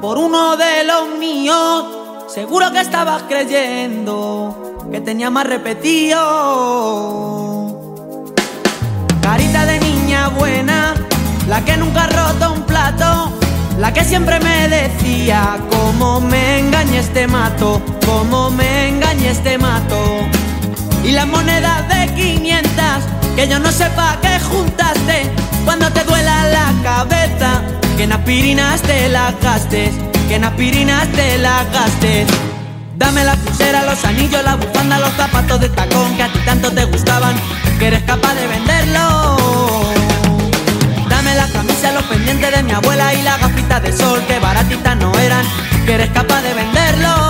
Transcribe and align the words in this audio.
por 0.00 0.18
uno 0.18 0.56
de 0.56 0.84
los 0.84 1.08
míos. 1.18 1.84
Seguro 2.28 2.72
que 2.72 2.80
estabas 2.80 3.22
creyendo 3.24 4.78
que 4.90 5.00
tenía 5.00 5.30
más 5.30 5.46
repetido. 5.46 6.18
Carita 9.20 9.66
de 9.66 9.78
niña 9.80 10.28
buena, 10.28 10.94
la 11.48 11.64
que 11.64 11.76
nunca 11.76 12.06
roto 12.06 12.52
un 12.52 12.62
plato. 12.62 13.32
La 13.78 13.92
que 13.94 14.04
siempre 14.04 14.40
me 14.40 14.68
decía, 14.68 15.56
cómo 15.70 16.20
me 16.20 16.58
engañé 16.58 16.98
este 16.98 17.26
mato, 17.26 17.80
cómo 18.04 18.50
me 18.50 18.88
engañé 18.88 19.30
este 19.30 19.56
mato. 19.56 20.18
Y 21.02 21.12
las 21.12 21.26
monedas 21.26 21.88
de 21.88 22.14
500 22.14 22.70
que 23.36 23.48
yo 23.48 23.58
no 23.58 23.72
sepa 23.72 24.18
que 24.20 24.38
juntaste 24.40 25.30
cuando 25.64 25.90
te 25.92 26.04
duela 26.04 26.46
la 26.48 26.74
cabeza. 26.82 27.69
Que 28.00 28.04
en 28.04 28.12
aspirinas 28.12 28.80
te 28.80 29.10
la 29.10 29.30
gastes, 29.42 29.92
que 30.26 30.36
en 30.36 30.44
aspirinas 30.44 31.06
te 31.08 31.36
la 31.36 31.64
gastes. 31.64 32.26
Dame 32.96 33.22
la 33.24 33.36
pulsera, 33.36 33.84
los 33.84 34.02
anillos, 34.06 34.42
la 34.42 34.56
bufanda, 34.56 34.98
los 34.98 35.12
zapatos 35.12 35.60
de 35.60 35.68
tacón 35.68 36.16
que 36.16 36.22
a 36.22 36.32
ti 36.32 36.38
tanto 36.46 36.70
te 36.72 36.86
gustaban, 36.86 37.36
que 37.78 37.88
eres 37.88 38.02
capaz 38.04 38.32
de 38.36 38.46
venderlo. 38.46 39.86
Dame 41.10 41.34
la 41.34 41.46
camisa, 41.48 41.92
los 41.92 42.04
pendientes 42.04 42.50
de 42.50 42.62
mi 42.62 42.72
abuela 42.72 43.12
y 43.12 43.20
la 43.20 43.36
gafita 43.36 43.80
de 43.80 43.92
sol 43.92 44.18
que 44.26 44.38
baratitas 44.38 44.96
no 44.96 45.12
eran, 45.18 45.44
que 45.84 45.92
eres 45.92 46.08
capaz 46.08 46.40
de 46.40 46.54
venderlo. 46.54 47.29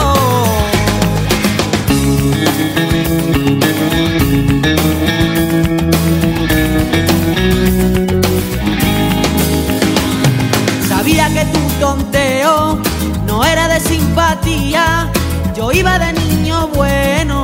Iba 15.80 15.98
de 15.98 16.12
niño 16.12 16.68
bueno 16.74 17.42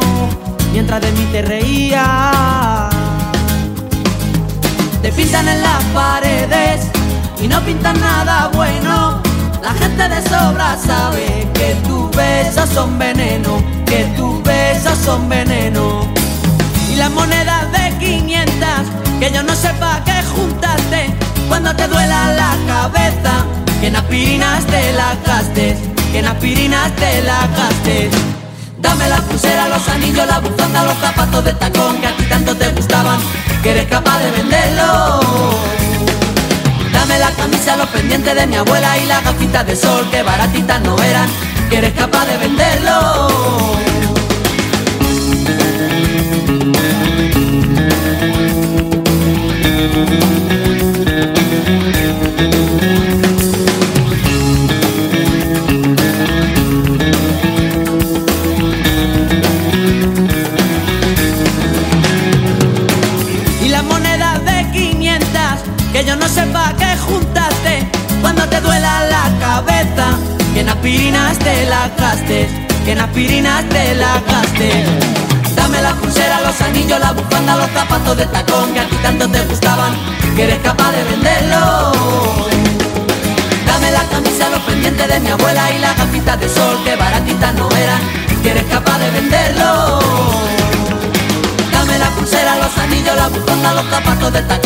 mientras 0.72 1.00
de 1.00 1.10
mí 1.12 1.26
te 1.32 1.40
reía. 1.40 2.90
Te 5.00 5.10
pintan 5.12 5.48
en 5.48 5.62
las 5.62 5.82
paredes 5.94 6.86
y 7.42 7.48
no 7.48 7.60
pintan 7.62 7.98
nada 7.98 8.50
bueno. 8.52 9.22
La 9.62 9.72
gente 9.72 10.08
de 10.08 10.20
sobra 10.28 10.76
sabe 10.76 11.48
que 11.54 11.74
tus 11.86 12.10
besos 12.14 12.68
son 12.70 12.98
veneno, 12.98 13.62
que 13.86 14.04
tus 14.16 14.42
besos 14.42 14.98
son 14.98 15.28
veneno. 15.28 16.06
Y 16.92 16.96
las 16.96 17.10
monedas 17.10 17.72
de 17.72 17.96
500 17.98 18.68
que 19.18 19.32
yo 19.32 19.42
no 19.42 19.54
sepa 19.54 20.04
que 20.04 20.22
juntaste 20.34 21.14
cuando 21.48 21.74
te 21.74 21.88
duela 21.88 22.34
la 22.34 22.52
cabeza. 22.66 23.46
Que 23.80 23.88
en 23.88 23.96
aspirinas 23.96 24.64
te 24.66 24.92
la 24.92 25.16
gastes, 25.26 25.78
que 26.16 26.20
en 26.20 26.28
aspirinas 26.28 26.96
te 26.96 27.22
la 27.22 27.46
gastes. 27.58 28.10
Dame 28.78 29.06
la 29.06 29.18
pulsera, 29.18 29.68
los 29.68 29.86
anillos, 29.88 30.26
la 30.26 30.38
bufanda, 30.38 30.82
los 30.84 30.96
zapatos 30.98 31.44
de 31.44 31.52
tacón 31.52 31.98
que 32.00 32.06
a 32.06 32.16
ti 32.16 32.24
tanto 32.24 32.56
te 32.56 32.68
gustaban, 32.70 33.20
que 33.62 33.70
eres 33.72 33.86
capaz 33.86 34.18
de 34.20 34.30
venderlo. 34.30 35.20
Dame 36.90 37.18
la 37.18 37.30
camisa, 37.32 37.76
los 37.76 37.88
pendientes 37.88 38.34
de 38.34 38.46
mi 38.46 38.56
abuela 38.56 38.96
y 38.96 39.04
la 39.04 39.20
gafita 39.20 39.62
de 39.62 39.76
sol 39.76 40.08
que 40.10 40.22
baratitas 40.22 40.80
no 40.80 40.96
eran, 41.02 41.28
que 41.68 41.76
eres 41.78 41.92
capaz 41.92 42.24
de 42.24 42.38
venderlo. 42.38 43.95
Aspirinas 70.86 71.36
te 71.40 71.66
la 71.66 71.90
que 72.84 72.92
en 72.92 73.00
aspirinas 73.00 73.68
te 73.68 73.94
la. 73.96 74.22
Dame 75.56 75.82
la 75.82 75.92
pulsera, 75.94 76.40
los 76.42 76.60
anillos, 76.60 77.00
la 77.00 77.10
bufanda, 77.10 77.56
los 77.56 77.70
zapatos 77.72 78.16
de 78.16 78.26
tacón 78.26 78.72
que 78.72 78.80
a 78.80 78.88
ti 78.88 78.96
tanto 79.02 79.28
te 79.28 79.42
gustaban, 79.46 79.94
que 80.36 80.44
eres 80.44 80.58
capaz 80.60 80.92
de 80.92 81.02
venderlo. 81.02 81.92
Dame 83.66 83.90
la 83.90 84.04
camisa, 84.04 84.48
los 84.48 84.60
pendientes 84.60 85.08
de 85.08 85.18
mi 85.18 85.28
abuela 85.28 85.72
y 85.72 85.78
las 85.80 85.96
gafitas 85.98 86.38
de 86.38 86.48
sol 86.48 86.78
que 86.84 86.94
baratitas 86.94 87.54
no 87.54 87.68
eran, 87.70 88.00
que 88.44 88.50
eres 88.50 88.64
capaz 88.66 88.98
de 88.98 89.10
venderlo. 89.10 89.98
Dame 91.72 91.98
la 91.98 92.10
pulsera, 92.10 92.56
los 92.58 92.78
anillos, 92.78 93.16
la 93.16 93.26
bufanda, 93.26 93.74
los 93.74 93.86
zapatos 93.90 94.32
de 94.32 94.42
tacón 94.42 94.65